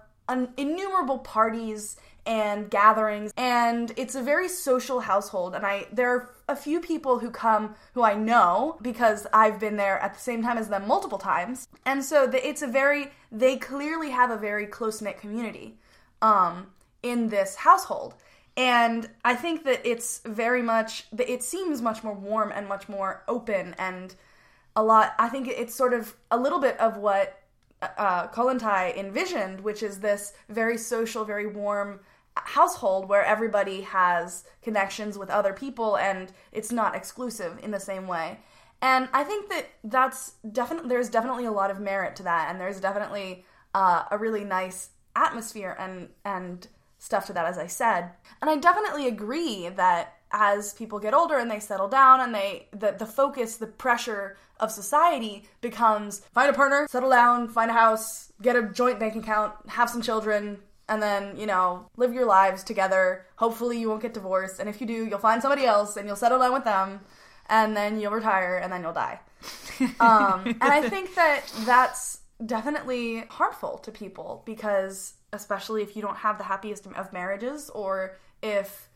innumerable 0.56 1.18
parties 1.18 1.96
and 2.26 2.70
gatherings 2.70 3.32
and 3.36 3.92
it's 3.96 4.14
a 4.14 4.22
very 4.22 4.48
social 4.48 5.00
household 5.00 5.54
and 5.54 5.64
I 5.64 5.86
there 5.92 6.10
are 6.10 6.30
a 6.48 6.56
few 6.56 6.80
people 6.80 7.20
who 7.20 7.30
come 7.30 7.74
who 7.94 8.02
I 8.02 8.14
know 8.14 8.78
because 8.82 9.26
I've 9.32 9.60
been 9.60 9.76
there 9.76 9.98
at 10.00 10.14
the 10.14 10.20
same 10.20 10.42
time 10.42 10.58
as 10.58 10.68
them 10.68 10.86
multiple 10.86 11.18
times 11.18 11.68
and 11.84 12.04
so 12.04 12.26
the, 12.26 12.46
it's 12.46 12.62
a 12.62 12.66
very 12.66 13.12
they 13.30 13.56
clearly 13.56 14.10
have 14.10 14.30
a 14.30 14.36
very 14.36 14.66
close 14.66 15.00
knit 15.00 15.20
community 15.20 15.78
um 16.20 16.66
in 17.06 17.28
this 17.28 17.56
household. 17.56 18.14
And 18.56 19.08
I 19.24 19.34
think 19.34 19.64
that 19.64 19.80
it's 19.84 20.20
very 20.24 20.62
much 20.62 21.06
it 21.16 21.42
seems 21.42 21.82
much 21.82 22.02
more 22.02 22.14
warm 22.14 22.52
and 22.54 22.66
much 22.66 22.88
more 22.88 23.22
open 23.28 23.74
and 23.78 24.14
a 24.74 24.82
lot 24.82 25.14
I 25.18 25.28
think 25.28 25.48
it's 25.48 25.74
sort 25.74 25.92
of 25.92 26.16
a 26.30 26.38
little 26.38 26.58
bit 26.58 26.78
of 26.80 26.96
what 26.96 27.38
uh, 27.82 28.28
Kollontai 28.28 28.96
envisioned, 28.96 29.60
which 29.60 29.82
is 29.82 30.00
this 30.00 30.32
very 30.48 30.78
social, 30.78 31.24
very 31.24 31.46
warm 31.46 32.00
household 32.36 33.08
where 33.08 33.24
everybody 33.24 33.82
has 33.82 34.44
connections 34.62 35.16
with 35.18 35.30
other 35.30 35.52
people 35.52 35.96
and 35.96 36.32
it's 36.52 36.72
not 36.72 36.94
exclusive 36.94 37.58
in 37.62 37.70
the 37.70 37.80
same 37.80 38.06
way. 38.06 38.38
And 38.82 39.08
I 39.12 39.24
think 39.24 39.48
that 39.48 39.66
that's 39.84 40.32
definitely 40.52 40.90
there's 40.90 41.08
definitely 41.08 41.46
a 41.46 41.52
lot 41.52 41.70
of 41.70 41.80
merit 41.80 42.14
to 42.16 42.22
that, 42.24 42.50
and 42.50 42.60
there's 42.60 42.80
definitely 42.80 43.44
uh, 43.74 44.04
a 44.10 44.18
really 44.18 44.44
nice 44.44 44.90
atmosphere 45.14 45.74
and 45.78 46.08
and 46.24 46.68
stuff 46.98 47.26
to 47.26 47.32
that, 47.32 47.46
as 47.46 47.58
I 47.58 47.66
said. 47.66 48.10
And 48.40 48.50
I 48.50 48.56
definitely 48.56 49.08
agree 49.08 49.68
that 49.70 50.14
as 50.32 50.74
people 50.74 50.98
get 50.98 51.14
older 51.14 51.38
and 51.38 51.50
they 51.50 51.60
settle 51.60 51.88
down 51.88 52.20
and 52.20 52.34
they 52.34 52.68
the, 52.72 52.94
the 52.98 53.06
focus 53.06 53.56
the 53.56 53.66
pressure 53.66 54.36
of 54.58 54.70
society 54.72 55.48
becomes 55.60 56.20
find 56.34 56.50
a 56.50 56.52
partner 56.52 56.86
settle 56.90 57.10
down 57.10 57.48
find 57.48 57.70
a 57.70 57.74
house 57.74 58.32
get 58.42 58.56
a 58.56 58.62
joint 58.62 58.98
bank 58.98 59.14
account 59.14 59.52
have 59.68 59.88
some 59.88 60.02
children 60.02 60.58
and 60.88 61.02
then 61.02 61.36
you 61.36 61.46
know 61.46 61.88
live 61.96 62.12
your 62.14 62.26
lives 62.26 62.62
together. 62.62 63.26
Hopefully 63.36 63.78
you 63.78 63.88
won't 63.88 64.02
get 64.02 64.14
divorced 64.14 64.60
and 64.60 64.68
if 64.68 64.80
you 64.80 64.86
do 64.86 65.06
you'll 65.06 65.18
find 65.18 65.42
somebody 65.42 65.64
else 65.64 65.96
and 65.96 66.06
you'll 66.06 66.16
settle 66.16 66.38
down 66.38 66.52
with 66.52 66.64
them 66.64 67.00
and 67.48 67.76
then 67.76 68.00
you'll 68.00 68.12
retire 68.12 68.58
and 68.58 68.72
then 68.72 68.82
you'll 68.82 68.92
die. 68.92 69.20
Um, 70.00 70.46
and 70.46 70.62
i 70.62 70.88
think 70.88 71.14
that 71.16 71.42
that's 71.66 72.20
definitely 72.44 73.24
harmful 73.28 73.76
to 73.78 73.92
people 73.92 74.42
because 74.46 75.14
especially 75.32 75.82
if 75.82 75.94
you 75.96 76.02
don't 76.02 76.16
have 76.16 76.38
the 76.38 76.44
happiest 76.44 76.86
of 76.86 77.12
marriages 77.12 77.70
or 77.70 78.16
if 78.42 78.88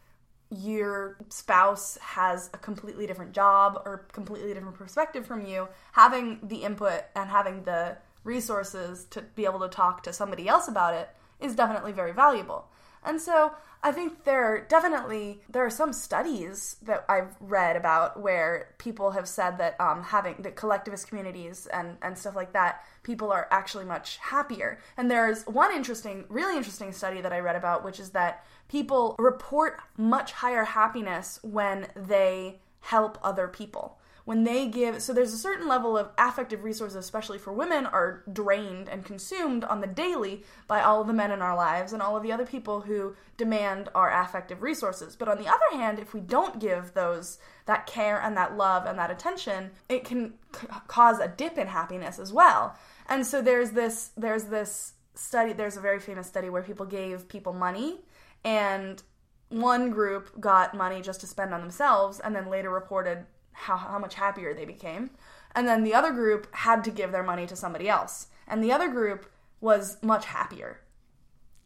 your 0.50 1.16
spouse 1.28 1.96
has 2.00 2.50
a 2.52 2.58
completely 2.58 3.06
different 3.06 3.32
job 3.32 3.80
or 3.84 4.06
completely 4.12 4.52
different 4.52 4.74
perspective 4.74 5.24
from 5.24 5.46
you, 5.46 5.68
having 5.92 6.40
the 6.42 6.56
input 6.56 7.04
and 7.14 7.30
having 7.30 7.62
the 7.62 7.96
resources 8.24 9.06
to 9.10 9.22
be 9.22 9.44
able 9.44 9.60
to 9.60 9.68
talk 9.68 10.02
to 10.02 10.12
somebody 10.12 10.48
else 10.48 10.68
about 10.68 10.94
it 10.94 11.08
is 11.40 11.54
definitely 11.54 11.92
very 11.92 12.12
valuable. 12.12 12.66
And 13.02 13.20
so 13.20 13.52
I 13.82 13.92
think 13.92 14.24
there 14.24 14.44
are 14.44 14.60
definitely 14.60 15.40
there 15.48 15.64
are 15.64 15.70
some 15.70 15.92
studies 15.94 16.76
that 16.82 17.04
I've 17.08 17.34
read 17.40 17.76
about 17.76 18.20
where 18.20 18.74
people 18.76 19.12
have 19.12 19.26
said 19.26 19.56
that 19.56 19.80
um, 19.80 20.02
having 20.02 20.36
the 20.40 20.50
collectivist 20.50 21.08
communities 21.08 21.66
and 21.66 21.96
and 22.02 22.18
stuff 22.18 22.36
like 22.36 22.52
that, 22.52 22.84
people 23.02 23.32
are 23.32 23.48
actually 23.50 23.86
much 23.86 24.18
happier. 24.18 24.78
And 24.98 25.10
there's 25.10 25.46
one 25.46 25.72
interesting, 25.72 26.26
really 26.28 26.58
interesting 26.58 26.92
study 26.92 27.22
that 27.22 27.32
I 27.32 27.38
read 27.38 27.56
about, 27.56 27.82
which 27.82 27.98
is 27.98 28.10
that 28.10 28.44
people 28.68 29.16
report 29.18 29.80
much 29.96 30.32
higher 30.32 30.64
happiness 30.64 31.40
when 31.42 31.86
they 31.96 32.60
help 32.80 33.18
other 33.22 33.48
people 33.48 33.98
when 34.24 34.44
they 34.44 34.68
give 34.68 35.02
so 35.02 35.12
there's 35.12 35.32
a 35.32 35.38
certain 35.38 35.66
level 35.66 35.96
of 35.96 36.10
affective 36.18 36.62
resources 36.64 36.96
especially 36.96 37.38
for 37.38 37.52
women 37.52 37.86
are 37.86 38.22
drained 38.32 38.88
and 38.88 39.04
consumed 39.04 39.64
on 39.64 39.80
the 39.80 39.86
daily 39.86 40.44
by 40.66 40.80
all 40.80 41.00
of 41.00 41.06
the 41.06 41.12
men 41.12 41.30
in 41.30 41.42
our 41.42 41.56
lives 41.56 41.92
and 41.92 42.02
all 42.02 42.16
of 42.16 42.22
the 42.22 42.32
other 42.32 42.46
people 42.46 42.82
who 42.82 43.14
demand 43.36 43.88
our 43.94 44.12
affective 44.12 44.62
resources. 44.62 45.16
But 45.16 45.28
on 45.28 45.38
the 45.38 45.48
other 45.48 45.70
hand 45.72 45.98
if 45.98 46.12
we 46.12 46.20
don't 46.20 46.60
give 46.60 46.92
those 46.94 47.38
that 47.66 47.86
care 47.86 48.20
and 48.20 48.36
that 48.36 48.56
love 48.56 48.86
and 48.86 48.98
that 48.98 49.10
attention 49.10 49.70
it 49.88 50.04
can 50.04 50.34
c- 50.54 50.66
cause 50.86 51.18
a 51.18 51.28
dip 51.28 51.58
in 51.58 51.66
happiness 51.66 52.18
as 52.18 52.32
well. 52.32 52.76
And 53.08 53.26
so 53.26 53.42
there's 53.42 53.70
this 53.70 54.10
there's 54.16 54.44
this 54.44 54.94
study 55.14 55.52
there's 55.52 55.76
a 55.76 55.80
very 55.80 56.00
famous 56.00 56.26
study 56.26 56.50
where 56.50 56.62
people 56.62 56.86
gave 56.86 57.28
people 57.28 57.52
money 57.52 58.00
and 58.44 59.02
one 59.48 59.90
group 59.90 60.40
got 60.40 60.74
money 60.74 61.02
just 61.02 61.20
to 61.20 61.26
spend 61.26 61.52
on 61.52 61.60
themselves 61.60 62.20
and 62.20 62.34
then 62.34 62.48
later 62.48 62.70
reported 62.70 63.26
how, 63.60 63.76
how 63.76 63.98
much 63.98 64.14
happier 64.14 64.54
they 64.54 64.64
became. 64.64 65.10
And 65.54 65.66
then 65.66 65.84
the 65.84 65.94
other 65.94 66.12
group 66.12 66.52
had 66.54 66.84
to 66.84 66.90
give 66.90 67.12
their 67.12 67.22
money 67.22 67.46
to 67.46 67.56
somebody 67.56 67.88
else. 67.88 68.28
And 68.46 68.62
the 68.62 68.72
other 68.72 68.88
group 68.88 69.30
was 69.60 69.98
much 70.02 70.26
happier. 70.26 70.80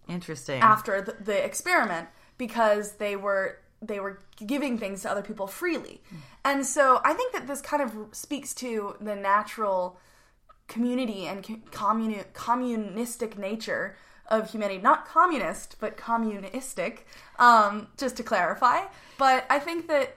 Interesting. 0.09 0.61
After 0.61 1.01
the, 1.01 1.17
the 1.23 1.45
experiment 1.45 2.09
because 2.37 2.93
they 2.93 3.17
were 3.17 3.59
they 3.81 4.01
were 4.01 4.19
giving 4.47 4.79
things 4.79 5.03
to 5.03 5.11
other 5.11 5.21
people 5.23 5.47
freely. 5.47 6.01
And 6.43 6.65
so 6.65 7.03
I 7.05 7.13
think 7.13 7.35
that 7.35 7.47
this 7.47 7.61
kind 7.61 7.83
of 7.83 7.93
speaks 8.13 8.55
to 8.55 8.97
the 8.99 9.15
natural 9.15 9.99
community 10.69 11.27
and 11.27 11.45
communi- 11.71 12.25
communistic 12.33 13.37
nature 13.37 13.97
of 14.29 14.51
humanity. 14.51 14.81
Not 14.81 15.07
communist, 15.07 15.77
but 15.81 15.99
communistic, 15.99 17.07
um, 17.39 17.89
just 17.99 18.17
to 18.17 18.23
clarify. 18.23 18.85
But 19.19 19.45
I 19.51 19.59
think 19.59 19.87
that 19.89 20.17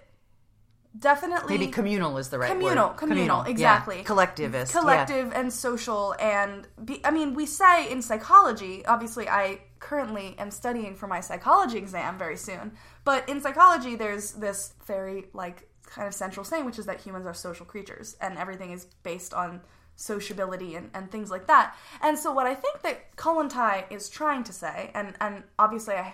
definitely 0.98 1.58
maybe 1.58 1.72
communal 1.72 2.18
is 2.18 2.30
the 2.30 2.40
right 2.40 2.52
communal, 2.52 2.90
word. 2.90 2.98
Communal, 2.98 3.26
communal, 3.26 3.44
exactly. 3.44 3.98
Yeah. 3.98 4.04
Collectivist, 4.04 4.72
collective 4.74 5.28
yeah. 5.28 5.40
and 5.40 5.54
social, 5.54 6.16
and 6.20 6.68
be, 6.84 7.06
I 7.06 7.12
mean, 7.12 7.34
we 7.34 7.46
say 7.46 7.92
in 7.92 8.02
psychology. 8.02 8.86
Obviously, 8.86 9.28
I 9.28 9.62
currently 9.80 10.36
am 10.38 10.52
studying 10.52 10.96
for 10.96 11.08
my 11.08 11.20
psychology 11.20 11.78
exam 11.78 12.18
very 12.18 12.38
soon. 12.38 12.74
But 13.04 13.28
in 13.30 13.42
psychology, 13.42 13.96
there's 13.96 14.34
this 14.34 14.74
very 14.86 15.26
like 15.34 15.68
kind 15.86 16.08
of 16.08 16.14
central 16.14 16.44
saying, 16.44 16.66
which 16.66 16.80
is 16.80 16.86
that 16.86 17.02
humans 17.02 17.26
are 17.26 17.34
social 17.34 17.66
creatures, 17.66 18.16
and 18.22 18.38
everything 18.38 18.72
is 18.72 18.86
based 19.04 19.34
on 19.34 19.62
sociability 19.96 20.76
and, 20.76 20.90
and 20.94 21.12
things 21.12 21.32
like 21.32 21.48
that. 21.48 21.76
And 22.02 22.18
so, 22.18 22.32
what 22.32 22.46
I 22.46 22.56
think 22.56 22.82
that 22.84 23.16
Kollontai 23.16 23.92
is 23.92 24.10
trying 24.10 24.44
to 24.46 24.54
say, 24.54 24.92
and 24.94 25.16
and 25.20 25.44
obviously 25.60 25.96
I 25.96 26.14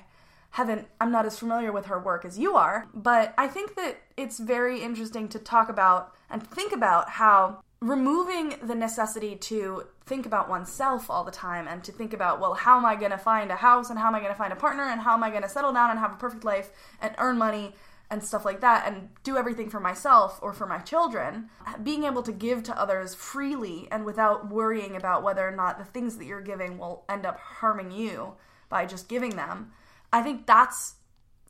haven't 0.54 0.88
I'm 1.02 1.12
not 1.12 1.26
as 1.26 1.40
familiar 1.40 1.72
with 1.72 1.88
her 1.88 2.00
work 2.00 2.26
as 2.26 2.38
you 2.38 2.56
are, 2.56 2.88
but 2.94 3.34
I 3.40 3.48
think 3.48 3.76
that 3.76 3.98
it's 4.16 4.38
very 4.40 4.84
interesting 4.84 5.28
to 5.30 5.40
talk 5.40 5.68
about 5.68 6.14
and 6.30 6.46
think 6.46 6.72
about 6.72 7.10
how 7.10 7.64
removing 7.82 8.56
the 8.62 8.76
necessity 8.76 9.36
to 9.36 9.88
think 10.06 10.28
about 10.28 10.48
oneself 10.48 11.10
all 11.10 11.24
the 11.24 11.32
time 11.32 11.68
and 11.68 11.84
to 11.84 11.92
think 11.92 12.14
about 12.14 12.40
well 12.40 12.54
how 12.54 12.78
am 12.78 12.86
I 12.86 12.96
going 12.96 13.10
to 13.10 13.18
find 13.18 13.50
a 13.50 13.56
house 13.56 13.90
and 13.90 13.98
how 13.98 14.08
am 14.10 14.16
I 14.16 14.20
going 14.20 14.32
to 14.32 14.38
find 14.38 14.54
a 14.54 14.56
partner 14.56 14.84
and 14.84 15.02
how 15.02 15.16
am 15.16 15.24
I 15.24 15.32
going 15.32 15.42
to 15.42 15.50
settle 15.50 15.74
down 15.74 15.90
and 15.90 16.00
have 16.00 16.14
a 16.14 16.18
perfect 16.18 16.46
life 16.46 16.70
and 17.02 17.16
earn 17.18 17.40
money 17.40 17.74
and 18.12 18.24
stuff 18.24 18.46
like 18.46 18.62
that 18.62 18.88
and 18.88 19.10
do 19.24 19.38
everything 19.38 19.72
for 19.72 19.80
myself 19.80 20.38
or 20.44 20.54
for 20.54 20.68
my 20.68 20.78
children 20.78 21.50
being 21.82 22.04
able 22.04 22.22
to 22.22 22.32
give 22.32 22.62
to 22.62 22.80
others 22.80 23.16
freely 23.16 23.88
and 23.92 24.06
without 24.06 24.52
worrying 24.52 24.96
about 24.96 25.24
whether 25.24 25.48
or 25.48 25.56
not 25.56 25.80
the 25.80 25.86
things 25.86 26.18
that 26.18 26.26
you're 26.26 26.42
giving 26.42 26.78
will 26.78 27.06
end 27.10 27.26
up 27.26 27.40
harming 27.40 27.92
you 27.92 28.36
by 28.70 28.86
just 28.86 29.10
giving 29.10 29.36
them 29.36 29.72
I 30.14 30.22
think 30.22 30.46
that's 30.46 30.94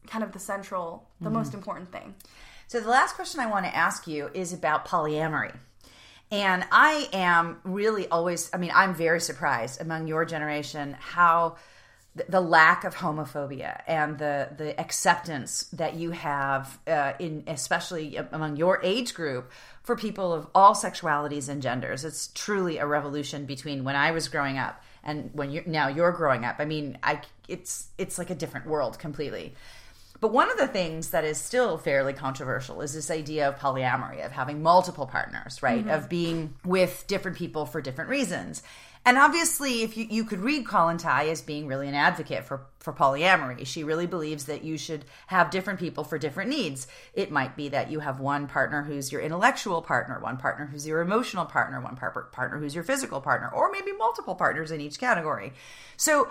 kind 0.07 0.23
of 0.23 0.31
the 0.31 0.39
central, 0.39 1.07
the 1.19 1.25
mm-hmm. 1.25 1.37
most 1.37 1.53
important 1.53 1.91
thing. 1.91 2.15
So 2.67 2.79
the 2.79 2.89
last 2.89 3.15
question 3.15 3.39
I 3.39 3.45
want 3.45 3.65
to 3.65 3.75
ask 3.75 4.07
you 4.07 4.29
is 4.33 4.53
about 4.53 4.87
polyamory. 4.87 5.55
And 6.31 6.65
I 6.71 7.07
am 7.13 7.59
really 7.63 8.07
always, 8.07 8.49
I 8.53 8.57
mean, 8.57 8.71
I'm 8.73 8.95
very 8.95 9.19
surprised 9.19 9.79
among 9.79 10.07
your 10.07 10.25
generation 10.25 10.97
how 10.99 11.57
the 12.15 12.41
lack 12.41 12.83
of 12.83 12.95
homophobia 12.95 13.81
and 13.87 14.19
the 14.19 14.47
the 14.55 14.79
acceptance 14.79 15.63
that 15.73 15.95
you 15.95 16.11
have 16.11 16.79
uh, 16.85 17.13
in 17.17 17.43
especially 17.47 18.17
among 18.17 18.55
your 18.55 18.79
age 18.83 19.15
group 19.15 19.51
for 19.81 19.95
people 19.95 20.31
of 20.31 20.47
all 20.53 20.75
sexualities 20.75 21.49
and 21.49 21.63
genders 21.63 22.05
it's 22.05 22.27
truly 22.35 22.77
a 22.77 22.85
revolution 22.85 23.47
between 23.47 23.83
when 23.83 23.95
i 23.95 24.11
was 24.11 24.27
growing 24.27 24.59
up 24.59 24.83
and 25.03 25.29
when 25.33 25.51
you're 25.51 25.63
now 25.65 25.87
you're 25.87 26.11
growing 26.11 26.45
up 26.45 26.55
i 26.59 26.65
mean 26.65 26.97
i 27.03 27.19
it's 27.47 27.87
it's 27.97 28.17
like 28.17 28.29
a 28.29 28.35
different 28.35 28.67
world 28.67 28.99
completely. 28.99 29.53
But 30.19 30.31
one 30.31 30.49
of 30.49 30.57
the 30.57 30.67
things 30.67 31.09
that 31.09 31.25
is 31.25 31.37
still 31.37 31.77
fairly 31.77 32.13
controversial 32.13 32.79
is 32.81 32.93
this 32.93 33.11
idea 33.11 33.49
of 33.49 33.59
polyamory 33.59 34.25
of 34.25 34.31
having 34.31 34.63
multiple 34.63 35.05
partners 35.05 35.61
right? 35.61 35.81
Mm-hmm. 35.81 35.89
of 35.89 36.07
being 36.07 36.53
with 36.63 37.03
different 37.07 37.37
people 37.37 37.65
for 37.65 37.81
different 37.81 38.09
reasons 38.09 38.63
and 39.05 39.17
obviously, 39.17 39.83
if 39.83 39.97
you, 39.97 40.07
you 40.09 40.23
could 40.23 40.39
read 40.39 40.65
Kollontai 40.65 41.29
as 41.29 41.41
being 41.41 41.67
really 41.67 41.89
an 41.89 41.95
advocate 41.95 42.45
for, 42.45 42.67
for 42.79 42.93
polyamory, 42.93 43.65
she 43.67 43.83
really 43.83 44.07
believes 44.07 44.45
that 44.45 44.63
you 44.63 44.77
should 44.77 45.03
have 45.27 45.49
different 45.49 45.79
people 45.79 46.05
for 46.05 46.17
different 46.17 46.49
needs. 46.49 46.87
It 47.13 47.29
might 47.29 47.57
be 47.57 47.67
that 47.69 47.91
you 47.91 47.99
have 47.99 48.21
one 48.21 48.47
partner 48.47 48.83
who's 48.83 49.11
your 49.11 49.21
intellectual 49.21 49.81
partner, 49.81 50.19
one 50.19 50.37
partner 50.37 50.67
who's 50.67 50.87
your 50.87 51.01
emotional 51.01 51.45
partner, 51.45 51.81
one 51.81 51.97
par- 51.97 52.29
partner 52.31 52.59
who's 52.59 52.75
your 52.75 52.83
physical 52.85 53.19
partner, 53.19 53.49
or 53.49 53.71
maybe 53.71 53.91
multiple 53.91 54.35
partners 54.35 54.71
in 54.71 54.79
each 54.79 54.99
category. 54.99 55.51
So 55.97 56.29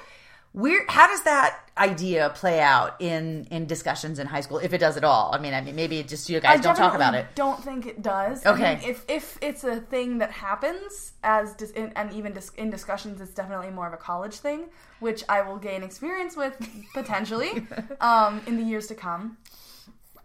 where 0.53 0.85
how 0.89 1.07
does 1.07 1.23
that 1.23 1.59
idea 1.79 2.31
play 2.35 2.61
out 2.61 3.01
in 3.01 3.47
in 3.51 3.67
discussions 3.67 4.19
in 4.19 4.27
high 4.27 4.43
school 4.43 4.59
if 4.59 4.73
it 4.73 4.79
does 4.79 4.97
at 4.97 5.05
all? 5.05 5.35
I 5.35 5.39
mean 5.39 5.55
i 5.55 5.61
mean 5.61 5.75
maybe 5.75 6.03
just 6.03 6.29
you 6.29 6.41
guys 6.41 6.59
I 6.59 6.63
don't 6.63 6.77
talk 6.77 6.95
about 6.95 7.15
it. 7.15 7.27
don't 7.35 7.63
think 7.63 7.87
it 7.87 8.03
does. 8.03 8.45
Okay. 8.45 8.81
if 8.87 9.05
if 9.09 9.39
it's 9.41 9.65
a 9.65 9.81
thing 9.81 10.19
that 10.19 10.31
happens 10.31 11.13
as 11.23 11.55
dis- 11.55 11.71
in, 11.71 11.93
and 11.97 12.13
even 12.13 12.33
dis- 12.33 12.53
in 12.57 12.71
discussions 12.71 13.21
it's 13.21 13.33
definitely 13.33 13.71
more 13.71 13.87
of 13.87 13.93
a 13.95 13.97
college 13.97 14.35
thing 14.35 14.67
which 15.01 15.25
i 15.29 15.41
will 15.41 15.57
gain 15.59 15.83
experience 15.83 16.37
with 16.37 16.55
potentially 16.95 17.67
um, 18.01 18.41
in 18.47 18.57
the 18.57 18.63
years 18.63 18.87
to 18.89 18.95
come. 18.95 19.39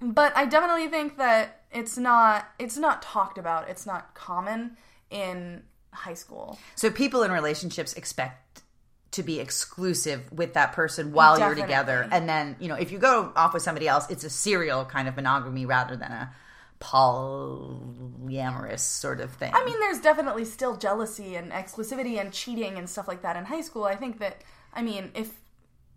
But 0.02 0.36
i 0.36 0.46
definitely 0.46 0.88
think 0.90 1.18
that 1.18 1.62
it's 1.72 1.98
not 1.98 2.48
it's 2.60 2.78
not 2.78 3.02
talked 3.02 3.38
about. 3.38 3.70
It's 3.70 3.86
not 3.86 4.14
common 4.14 4.78
in 5.10 5.64
high 5.94 6.14
school. 6.14 6.60
So 6.76 6.90
people 6.92 7.24
in 7.24 7.32
relationships 7.32 7.94
expect 7.94 8.62
to 9.12 9.24
be 9.24 9.40
exclusive 9.40 10.32
with 10.32 10.54
that 10.54 10.74
person 10.74 11.12
while 11.12 11.38
Definitely. 11.38 11.60
you're 11.60 11.68
together. 11.68 12.10
And 12.12 12.28
then, 12.28 12.56
you 12.60 12.68
know, 12.68 12.76
if 12.76 12.92
you 12.92 13.00
go 13.00 13.32
off 13.36 13.54
with 13.54 13.64
somebody 13.64 13.88
else, 13.88 14.10
it's 14.10 14.24
a 14.24 14.30
serial 14.30 14.86
kind 14.86 15.08
of 15.08 15.16
monogamy 15.16 15.66
rather 15.66 15.96
than 15.96 16.12
a 16.12 16.34
polyamorous 16.80 18.80
sort 18.80 19.22
of 19.22 19.32
thing. 19.34 19.52
I 19.54 19.66
mean, 19.66 19.80
there's 19.80 20.00
definitely 20.00 20.46
still 20.46 20.78
jealousy 20.78 21.36
and 21.36 21.52
exclusivity 21.52 22.20
and 22.20 22.32
cheating 22.32 22.78
and 22.78 22.90
stuff 22.90 23.08
like 23.08 23.24
that 23.24 23.36
in 23.36 23.46
high 23.46 23.62
school. 23.62 23.86
I 23.86 23.96
think 23.96 24.20
that, 24.20 24.44
I 24.74 24.82
mean, 24.82 25.12
if 25.16 25.34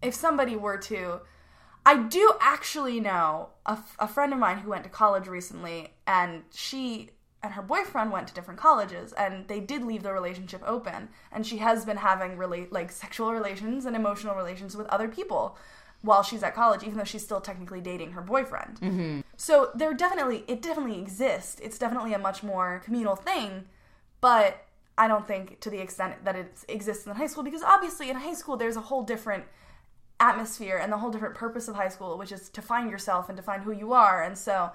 if 0.03 0.15
somebody 0.15 0.57
were 0.57 0.79
to 0.79 1.21
I 1.85 1.97
do 1.97 2.33
actually 2.41 3.01
know 3.01 3.51
a, 3.65 3.73
f- 3.73 3.97
a 3.99 4.09
friend 4.09 4.33
of 4.33 4.39
mine 4.39 4.59
who 4.59 4.71
went 4.71 4.85
to 4.85 4.91
college 4.91 5.27
recently, 5.27 5.95
and 6.07 6.43
she 6.55 7.11
and 7.43 7.55
her 7.55 7.63
boyfriend 7.63 8.13
went 8.13 8.29
to 8.29 8.35
different 8.35 8.61
colleges, 8.61 9.13
and 9.15 9.49
they 9.49 9.61
did 9.61 9.83
leave 9.83 10.03
the 10.03 10.13
relationship 10.13 10.63
open, 10.67 11.09
and 11.33 11.47
she 11.47 11.59
has 11.59 11.85
been 11.85 11.97
having 11.99 12.37
really 12.37 12.69
like 12.71 12.91
sexual 12.91 13.33
relations 13.33 13.87
and 13.87 13.97
emotional 13.97 14.35
relations 14.35 14.77
with 14.77 14.87
other 14.89 15.09
people 15.09 15.57
while 16.03 16.23
she's 16.23 16.43
at 16.43 16.55
college, 16.55 16.83
even 16.83 16.97
though 16.97 17.05
she's 17.05 17.25
still 17.25 17.41
technically 17.41 17.81
dating 17.81 18.13
her 18.13 18.23
boyfriend. 18.23 18.81
Mm-hmm. 18.81 19.21
So 19.37 19.71
there 19.75 19.93
definitely 19.95 20.45
it 20.49 20.63
definitely 20.63 21.01
exists. 21.01 21.61
It's 21.61 21.79
definitely 21.79 22.15
a 22.15 22.19
much 22.19 22.43
more 22.43 22.81
communal 22.85 23.17
thing, 23.17 23.65
but 24.21 24.67
I 24.99 25.09
don't 25.09 25.27
think 25.27 25.61
to 25.61 25.71
the 25.71 25.81
extent 25.81 26.25
that 26.25 26.37
it 26.37 26.65
exists 26.69 27.07
in 27.07 27.15
high 27.15 27.27
school 27.27 27.43
because 27.43 27.63
obviously 27.63 28.11
in 28.11 28.17
high 28.17 28.35
school 28.35 28.57
there's 28.57 28.77
a 28.77 28.83
whole 28.83 29.03
different 29.03 29.45
atmosphere 30.21 30.77
and 30.77 30.93
the 30.93 30.99
whole 30.99 31.11
different 31.11 31.35
purpose 31.35 31.67
of 31.69 31.75
high 31.75 31.89
school, 31.89 32.19
which 32.19 32.31
is 32.31 32.51
to 32.51 32.63
find 32.63 32.91
yourself 32.91 33.29
and 33.29 33.37
to 33.37 33.43
find 33.43 33.63
who 33.63 33.73
you 33.73 33.93
are. 33.93 34.23
And 34.23 34.37
so, 34.37 34.71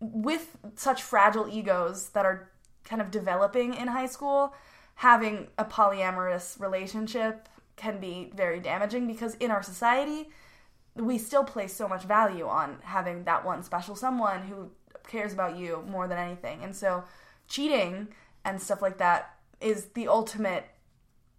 with 0.00 0.56
such 0.76 1.02
fragile 1.02 1.46
egos 1.48 2.08
that 2.10 2.24
are 2.24 2.50
kind 2.84 3.02
of 3.02 3.10
developing 3.10 3.74
in 3.74 3.88
high 3.88 4.06
school, 4.06 4.54
having 4.96 5.48
a 5.58 5.64
polyamorous 5.64 6.58
relationship 6.60 7.48
can 7.76 8.00
be 8.00 8.30
very 8.34 8.60
damaging 8.60 9.06
because 9.06 9.34
in 9.36 9.50
our 9.50 9.62
society, 9.62 10.30
we 10.94 11.18
still 11.18 11.44
place 11.44 11.74
so 11.74 11.88
much 11.88 12.02
value 12.02 12.46
on 12.46 12.78
having 12.82 13.24
that 13.24 13.44
one 13.44 13.62
special 13.62 13.94
someone 13.94 14.42
who 14.42 14.70
cares 15.06 15.32
about 15.32 15.56
you 15.56 15.84
more 15.88 16.08
than 16.08 16.18
anything. 16.18 16.62
And 16.62 16.74
so, 16.74 17.04
cheating 17.48 18.08
and 18.44 18.60
stuff 18.60 18.82
like 18.82 18.98
that 18.98 19.34
is 19.60 19.86
the 19.94 20.08
ultimate 20.08 20.66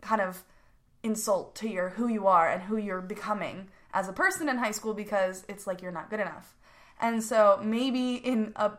kind 0.02 0.22
of 0.22 0.44
insult 1.04 1.56
to 1.56 1.70
your 1.70 1.90
who 1.90 2.08
you 2.08 2.28
are 2.28 2.50
and 2.50 2.64
who 2.64 2.78
you're 2.78 3.02
becoming 3.02 3.68
as 3.94 4.08
a 4.08 4.14
person 4.14 4.50
in 4.50 4.58
high 4.58 4.72
school 4.72 4.94
because 4.94 5.44
it's 5.48 5.66
like 5.66 5.82
you're 5.82 5.92
not 5.92 6.10
good 6.10 6.20
enough. 6.20 6.56
And 7.02 7.24
so 7.24 7.60
maybe 7.64 8.16
in 8.16 8.54
a 8.56 8.72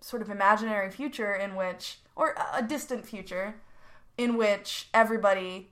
sort 0.00 0.22
of 0.22 0.30
imaginary 0.30 0.90
future 0.90 1.34
in 1.34 1.54
which 1.56 1.98
or 2.16 2.34
a 2.54 2.62
distant 2.62 3.04
future 3.06 3.56
in 4.16 4.36
which 4.36 4.88
everybody 4.94 5.70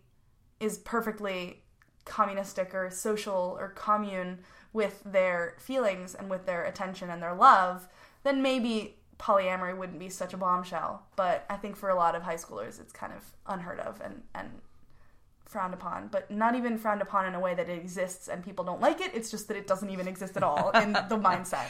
is 0.58 0.78
perfectly 0.78 1.62
communistic 2.04 2.74
or 2.74 2.90
social 2.90 3.56
or 3.58 3.68
commune 3.68 4.38
with 4.72 5.02
their 5.04 5.54
feelings 5.58 6.14
and 6.14 6.30
with 6.30 6.46
their 6.46 6.64
attention 6.64 7.10
and 7.10 7.22
their 7.22 7.34
love, 7.34 7.88
then 8.22 8.42
maybe 8.42 8.96
polyamory 9.18 9.76
wouldn't 9.76 9.98
be 9.98 10.08
such 10.08 10.32
a 10.32 10.36
bombshell. 10.36 11.02
But 11.16 11.44
I 11.50 11.56
think 11.56 11.76
for 11.76 11.90
a 11.90 11.94
lot 11.94 12.14
of 12.14 12.22
high 12.22 12.36
schoolers, 12.36 12.80
it's 12.80 12.92
kind 12.92 13.12
of 13.12 13.32
unheard 13.46 13.80
of 13.80 14.00
and, 14.00 14.22
and 14.34 14.50
frowned 15.50 15.74
upon, 15.74 16.08
but 16.08 16.30
not 16.30 16.54
even 16.54 16.78
frowned 16.78 17.02
upon 17.02 17.26
in 17.26 17.34
a 17.34 17.40
way 17.40 17.54
that 17.54 17.68
it 17.68 17.78
exists 17.78 18.28
and 18.28 18.44
people 18.44 18.64
don't 18.64 18.80
like 18.80 19.00
it. 19.00 19.10
It's 19.14 19.30
just 19.30 19.48
that 19.48 19.56
it 19.56 19.66
doesn't 19.66 19.90
even 19.90 20.06
exist 20.06 20.36
at 20.36 20.42
all 20.42 20.70
in 20.70 20.92
the 20.92 21.00
mindset. 21.22 21.66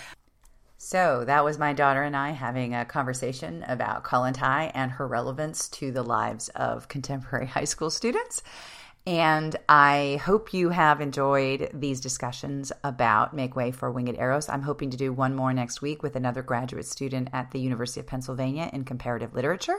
So 0.77 1.25
that 1.27 1.45
was 1.45 1.59
my 1.59 1.73
daughter 1.73 2.03
and 2.03 2.17
I 2.17 2.31
having 2.31 2.75
a 2.75 2.85
conversation 2.85 3.65
about 3.69 4.05
Kollontai 4.05 4.71
and 4.75 4.93
her 4.93 5.07
relevance 5.07 5.69
to 5.71 5.93
the 5.93 6.03
lives 6.03 6.49
of 6.51 6.89
contemporary 6.89 7.47
high 7.57 7.65
school 7.65 7.91
students. 7.91 8.43
And 9.07 9.57
I 9.69 10.21
hope 10.25 10.53
you 10.53 10.69
have 10.69 11.01
enjoyed 11.01 11.71
these 11.73 12.01
discussions 12.01 12.71
about 12.85 13.35
Make 13.35 13.57
Way 13.57 13.73
for 13.73 13.91
Winged 13.91 14.17
Eros. 14.19 14.49
I'm 14.51 14.63
hoping 14.63 14.91
to 14.91 14.97
do 14.97 15.13
one 15.13 15.35
more 15.35 15.55
next 15.55 15.81
week 15.81 16.03
with 16.03 16.17
another 16.17 16.43
graduate 16.43 16.87
student 16.87 17.29
at 17.33 17.51
the 17.51 17.61
University 17.61 18.01
of 18.01 18.07
Pennsylvania 18.07 18.69
in 18.73 18.85
comparative 18.85 19.35
literature. 19.35 19.79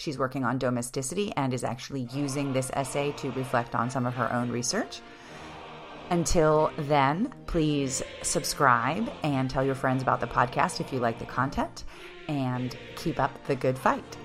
She's 0.00 0.16
working 0.16 0.44
on 0.44 0.56
domesticity 0.56 1.30
and 1.36 1.52
is 1.52 1.62
actually 1.62 2.08
using 2.14 2.54
this 2.54 2.70
essay 2.72 3.12
to 3.18 3.30
reflect 3.32 3.74
on 3.74 3.90
some 3.90 4.06
of 4.06 4.14
her 4.14 4.32
own 4.32 4.50
research. 4.50 5.02
Until 6.08 6.72
then, 6.78 7.34
please 7.46 8.02
subscribe 8.22 9.12
and 9.22 9.50
tell 9.50 9.62
your 9.62 9.74
friends 9.74 10.00
about 10.00 10.20
the 10.20 10.26
podcast 10.26 10.80
if 10.80 10.90
you 10.90 11.00
like 11.00 11.18
the 11.18 11.26
content 11.26 11.84
and 12.28 12.78
keep 12.96 13.20
up 13.20 13.46
the 13.46 13.54
good 13.54 13.78
fight. 13.78 14.16